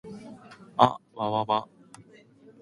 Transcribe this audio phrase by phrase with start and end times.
[0.77, 1.67] あっわわわ